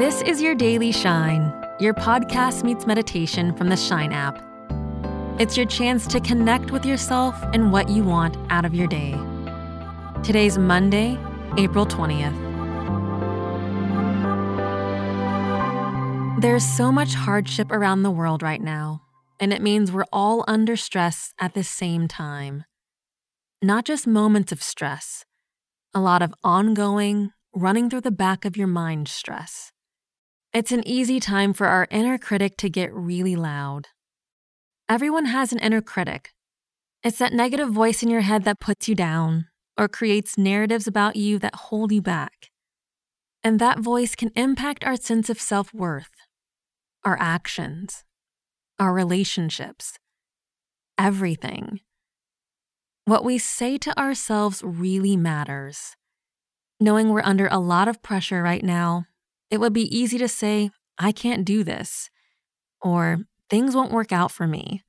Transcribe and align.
This 0.00 0.22
is 0.22 0.40
your 0.40 0.54
daily 0.54 0.92
shine, 0.92 1.52
your 1.78 1.92
podcast 1.92 2.64
meets 2.64 2.86
meditation 2.86 3.54
from 3.54 3.68
the 3.68 3.76
Shine 3.76 4.14
app. 4.14 4.42
It's 5.38 5.58
your 5.58 5.66
chance 5.66 6.06
to 6.06 6.20
connect 6.20 6.70
with 6.70 6.86
yourself 6.86 7.38
and 7.52 7.70
what 7.70 7.90
you 7.90 8.02
want 8.02 8.34
out 8.48 8.64
of 8.64 8.74
your 8.74 8.86
day. 8.86 9.12
Today's 10.22 10.56
Monday, 10.56 11.18
April 11.58 11.84
20th. 11.84 12.34
There's 16.40 16.64
so 16.64 16.90
much 16.90 17.12
hardship 17.12 17.70
around 17.70 18.02
the 18.02 18.10
world 18.10 18.42
right 18.42 18.62
now, 18.62 19.02
and 19.38 19.52
it 19.52 19.60
means 19.60 19.92
we're 19.92 20.06
all 20.10 20.46
under 20.48 20.78
stress 20.78 21.34
at 21.38 21.52
the 21.52 21.62
same 21.62 22.08
time. 22.08 22.64
Not 23.60 23.84
just 23.84 24.06
moments 24.06 24.50
of 24.50 24.62
stress, 24.62 25.26
a 25.92 26.00
lot 26.00 26.22
of 26.22 26.32
ongoing, 26.42 27.32
running 27.54 27.90
through 27.90 28.00
the 28.00 28.10
back 28.10 28.46
of 28.46 28.56
your 28.56 28.66
mind 28.66 29.06
stress. 29.06 29.72
It's 30.52 30.72
an 30.72 30.82
easy 30.84 31.20
time 31.20 31.52
for 31.52 31.68
our 31.68 31.86
inner 31.92 32.18
critic 32.18 32.56
to 32.56 32.68
get 32.68 32.92
really 32.92 33.36
loud. 33.36 33.86
Everyone 34.88 35.26
has 35.26 35.52
an 35.52 35.60
inner 35.60 35.80
critic. 35.80 36.32
It's 37.04 37.18
that 37.18 37.32
negative 37.32 37.70
voice 37.70 38.02
in 38.02 38.10
your 38.10 38.22
head 38.22 38.42
that 38.44 38.58
puts 38.58 38.88
you 38.88 38.96
down 38.96 39.46
or 39.78 39.86
creates 39.86 40.36
narratives 40.36 40.88
about 40.88 41.14
you 41.14 41.38
that 41.38 41.54
hold 41.54 41.92
you 41.92 42.02
back. 42.02 42.50
And 43.44 43.60
that 43.60 43.78
voice 43.78 44.16
can 44.16 44.32
impact 44.34 44.84
our 44.84 44.96
sense 44.96 45.30
of 45.30 45.40
self 45.40 45.72
worth 45.72 46.10
our 47.04 47.16
actions, 47.20 48.02
our 48.80 48.92
relationships, 48.92 50.00
everything. 50.98 51.78
What 53.04 53.24
we 53.24 53.38
say 53.38 53.78
to 53.78 53.96
ourselves 53.96 54.62
really 54.64 55.16
matters. 55.16 55.94
Knowing 56.80 57.10
we're 57.10 57.22
under 57.22 57.46
a 57.46 57.58
lot 57.58 57.86
of 57.86 58.02
pressure 58.02 58.42
right 58.42 58.64
now, 58.64 59.06
it 59.50 59.58
would 59.58 59.72
be 59.72 59.96
easy 59.96 60.18
to 60.18 60.28
say, 60.28 60.70
I 60.98 61.12
can't 61.12 61.44
do 61.44 61.64
this, 61.64 62.10
or 62.80 63.18
things 63.48 63.74
won't 63.74 63.92
work 63.92 64.12
out 64.12 64.30
for 64.30 64.46
me. 64.46 64.82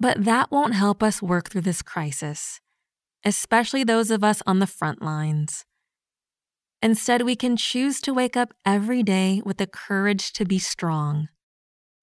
But 0.00 0.24
that 0.24 0.50
won't 0.50 0.74
help 0.74 1.02
us 1.02 1.22
work 1.22 1.50
through 1.50 1.62
this 1.62 1.82
crisis, 1.82 2.60
especially 3.24 3.84
those 3.84 4.10
of 4.10 4.24
us 4.24 4.42
on 4.46 4.58
the 4.58 4.66
front 4.66 5.00
lines. 5.00 5.64
Instead, 6.82 7.22
we 7.22 7.36
can 7.36 7.56
choose 7.56 8.00
to 8.02 8.12
wake 8.12 8.36
up 8.36 8.52
every 8.66 9.02
day 9.02 9.40
with 9.44 9.56
the 9.56 9.66
courage 9.66 10.32
to 10.34 10.44
be 10.44 10.58
strong. 10.58 11.28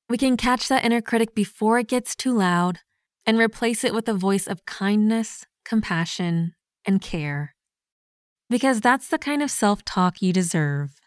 We 0.09 0.17
can 0.17 0.37
catch 0.37 0.67
that 0.69 0.83
inner 0.83 1.01
critic 1.01 1.35
before 1.35 1.77
it 1.79 1.87
gets 1.87 2.15
too 2.15 2.33
loud 2.33 2.79
and 3.25 3.37
replace 3.37 3.83
it 3.83 3.93
with 3.93 4.09
a 4.09 4.13
voice 4.13 4.47
of 4.47 4.65
kindness, 4.65 5.45
compassion, 5.63 6.53
and 6.85 7.01
care. 7.01 7.53
Because 8.49 8.81
that's 8.81 9.07
the 9.07 9.19
kind 9.19 9.43
of 9.43 9.51
self 9.51 9.85
talk 9.85 10.21
you 10.21 10.33
deserve. 10.33 11.00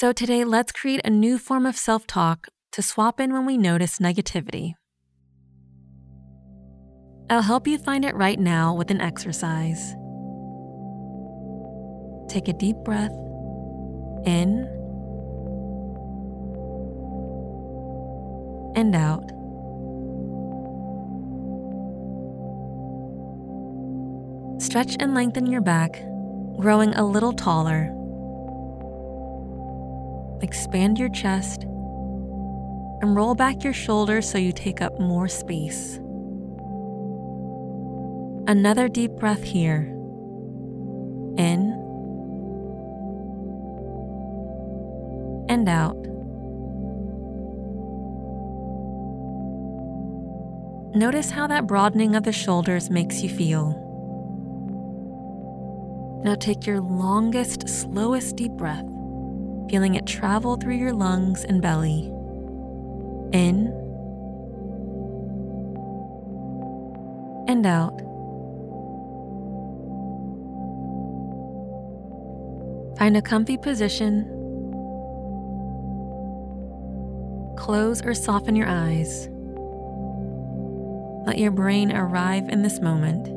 So 0.00 0.14
today, 0.14 0.44
let's 0.44 0.72
create 0.72 1.02
a 1.04 1.10
new 1.10 1.36
form 1.36 1.66
of 1.66 1.76
self 1.76 2.06
talk 2.06 2.48
to 2.72 2.80
swap 2.80 3.20
in 3.20 3.34
when 3.34 3.44
we 3.44 3.58
notice 3.58 3.98
negativity. 3.98 4.72
I'll 7.28 7.42
help 7.42 7.66
you 7.66 7.76
find 7.76 8.06
it 8.06 8.14
right 8.14 8.40
now 8.40 8.74
with 8.74 8.90
an 8.90 9.02
exercise. 9.02 9.94
Take 12.30 12.48
a 12.48 12.54
deep 12.54 12.76
breath 12.76 13.12
in 14.24 14.64
and 18.74 18.96
out. 18.96 19.28
Stretch 24.62 24.96
and 24.98 25.14
lengthen 25.14 25.44
your 25.44 25.60
back, 25.60 26.02
growing 26.58 26.94
a 26.94 27.04
little 27.04 27.34
taller. 27.34 27.94
Expand 30.42 30.98
your 30.98 31.08
chest 31.10 31.64
and 33.02 33.14
roll 33.16 33.34
back 33.34 33.64
your 33.64 33.72
shoulders 33.72 34.28
so 34.28 34.38
you 34.38 34.52
take 34.52 34.80
up 34.80 34.98
more 34.98 35.28
space. 35.28 35.96
Another 38.46 38.88
deep 38.88 39.12
breath 39.12 39.42
here. 39.42 39.82
In 41.36 41.76
and 45.48 45.68
out. 45.68 45.96
Notice 50.94 51.30
how 51.30 51.46
that 51.46 51.66
broadening 51.66 52.16
of 52.16 52.24
the 52.24 52.32
shoulders 52.32 52.90
makes 52.90 53.22
you 53.22 53.28
feel. 53.28 53.76
Now 56.24 56.34
take 56.34 56.66
your 56.66 56.80
longest, 56.80 57.68
slowest 57.68 58.36
deep 58.36 58.52
breath, 58.52 58.84
feeling 59.70 59.94
it 59.94 60.04
travel 60.04 60.56
through 60.56 60.74
your 60.74 60.92
lungs 60.92 61.44
and 61.44 61.62
belly. 61.62 62.10
In 63.32 63.68
and 67.46 67.64
out. 67.64 67.96
Find 72.98 73.16
a 73.16 73.22
comfy 73.22 73.56
position. 73.56 74.24
Close 77.56 78.02
or 78.02 78.12
soften 78.12 78.56
your 78.56 78.66
eyes. 78.66 79.28
Let 81.26 81.38
your 81.38 81.52
brain 81.52 81.96
arrive 81.96 82.48
in 82.48 82.62
this 82.62 82.80
moment. 82.80 83.28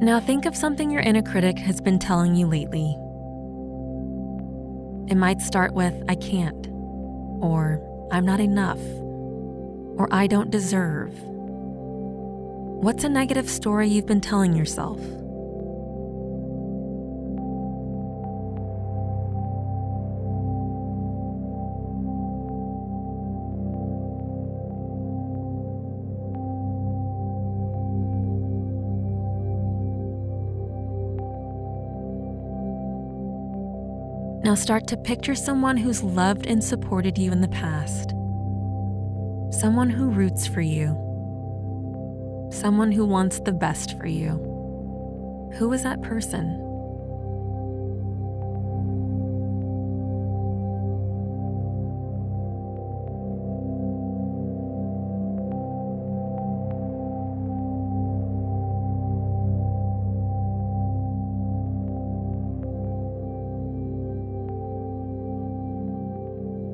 Now 0.00 0.20
think 0.20 0.46
of 0.46 0.54
something 0.54 0.92
your 0.92 1.02
inner 1.02 1.22
critic 1.22 1.58
has 1.58 1.80
been 1.80 1.98
telling 1.98 2.36
you 2.36 2.46
lately. 2.46 2.96
It 5.08 5.16
might 5.16 5.40
start 5.40 5.72
with, 5.72 5.94
I 6.06 6.16
can't, 6.16 6.66
or 7.40 7.80
I'm 8.12 8.26
not 8.26 8.40
enough, 8.40 8.80
or 9.96 10.06
I 10.10 10.26
don't 10.26 10.50
deserve. 10.50 11.14
What's 12.80 13.04
a 13.04 13.08
negative 13.08 13.48
story 13.48 13.88
you've 13.88 14.06
been 14.06 14.20
telling 14.20 14.54
yourself? 14.54 15.00
Now 34.48 34.54
start 34.54 34.86
to 34.86 34.96
picture 34.96 35.34
someone 35.34 35.76
who's 35.76 36.02
loved 36.02 36.46
and 36.46 36.64
supported 36.64 37.18
you 37.18 37.30
in 37.32 37.42
the 37.42 37.48
past. 37.48 38.14
Someone 39.60 39.90
who 39.90 40.08
roots 40.08 40.46
for 40.46 40.62
you. 40.62 40.88
Someone 42.50 42.90
who 42.90 43.04
wants 43.04 43.40
the 43.40 43.52
best 43.52 43.98
for 43.98 44.06
you. 44.06 45.50
Who 45.58 45.70
is 45.74 45.82
that 45.82 46.00
person? 46.00 46.67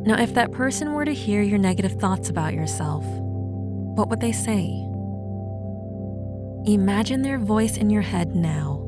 Now, 0.06 0.20
if 0.20 0.34
that 0.34 0.52
person 0.52 0.92
were 0.92 1.06
to 1.06 1.14
hear 1.14 1.40
your 1.40 1.58
negative 1.58 1.92
thoughts 1.92 2.28
about 2.28 2.52
yourself, 2.52 3.04
what 3.96 4.10
would 4.10 4.20
they 4.20 4.32
say? 4.32 4.66
Imagine 6.66 7.22
their 7.22 7.38
voice 7.38 7.78
in 7.78 7.88
your 7.88 8.02
head 8.02 8.34
now. 8.34 8.82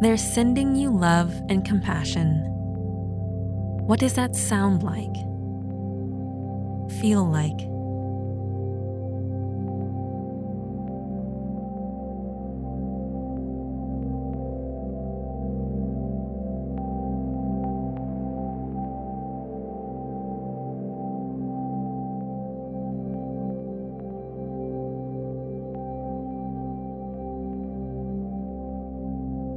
They're 0.00 0.16
sending 0.16 0.76
you 0.76 0.90
love 0.90 1.34
and 1.48 1.64
compassion. 1.64 2.44
What 3.86 3.98
does 3.98 4.14
that 4.14 4.36
sound 4.36 4.84
like? 4.84 5.14
Feel 7.00 7.24
like? 7.24 7.58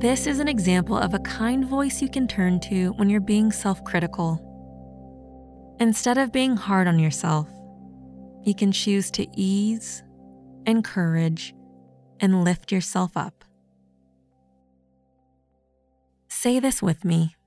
This 0.03 0.27
is 0.27 0.39
an 0.39 0.49
example 0.49 0.97
of 0.97 1.13
a 1.13 1.19
kind 1.19 1.63
voice 1.63 2.01
you 2.01 2.09
can 2.09 2.27
turn 2.27 2.59
to 2.67 2.89
when 2.97 3.09
you're 3.09 3.21
being 3.21 3.53
self 3.53 3.81
critical. 3.85 4.37
Instead 5.79 6.17
of 6.17 6.33
being 6.33 6.57
hard 6.57 6.89
on 6.89 6.99
yourself, 6.99 7.47
you 8.43 8.53
can 8.53 8.73
choose 8.73 9.09
to 9.11 9.25
ease, 9.33 10.03
encourage, 10.65 11.55
and 12.19 12.43
lift 12.43 12.69
yourself 12.69 13.15
up. 13.15 13.45
Say 16.27 16.59
this 16.59 16.81
with 16.81 17.05
me 17.05 17.37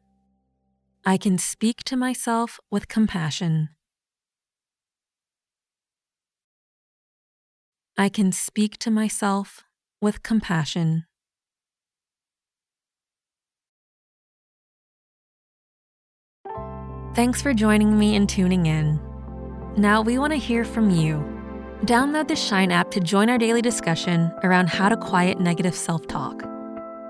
I 1.05 1.19
can 1.19 1.37
speak 1.37 1.85
to 1.85 1.95
myself 1.95 2.59
with 2.71 2.89
compassion. 2.89 3.69
I 7.99 8.09
can 8.09 8.33
speak 8.33 8.79
to 8.79 8.91
myself 8.91 9.63
with 10.01 10.23
compassion. 10.23 11.05
Thanks 17.17 17.41
for 17.41 17.55
joining 17.55 17.99
me 17.99 18.15
and 18.15 18.29
tuning 18.29 18.67
in. 18.67 19.01
Now 19.79 20.03
we 20.03 20.19
want 20.19 20.35
to 20.35 20.39
hear 20.39 20.67
from 20.67 20.91
you. 20.91 21.15
Download 21.87 22.29
the 22.29 22.37
Shine 22.37 22.71
app 22.71 22.91
to 22.91 23.01
join 23.01 23.31
our 23.31 23.39
daily 23.39 23.63
discussion 23.63 24.31
around 24.43 24.69
how 24.69 24.91
to 24.91 24.99
quiet 24.99 25.41
negative 25.41 25.75
self 25.75 26.07
talk. 26.07 26.43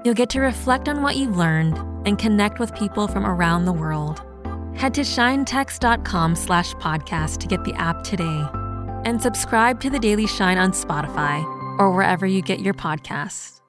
You'll 0.04 0.14
get 0.14 0.30
to 0.30 0.40
reflect 0.40 0.88
on 0.88 1.02
what 1.02 1.16
you've 1.16 1.36
learned 1.36 1.76
and 2.06 2.20
connect 2.20 2.60
with 2.60 2.72
people 2.76 3.08
from 3.08 3.26
around 3.26 3.64
the 3.64 3.72
world. 3.72 4.22
Head 4.76 4.94
to 4.94 5.00
shinetext.com 5.00 6.36
slash 6.36 6.72
podcast 6.74 7.38
to 7.38 7.48
get 7.48 7.64
the 7.64 7.74
app 7.74 8.04
today 8.04 8.44
and 9.04 9.20
subscribe 9.20 9.80
to 9.80 9.90
the 9.90 9.98
Daily 9.98 10.28
Shine 10.28 10.56
on 10.56 10.70
Spotify 10.70 11.42
or 11.80 11.90
wherever 11.90 12.26
you 12.26 12.42
get 12.42 12.60
your 12.60 12.74
podcasts. 12.74 13.60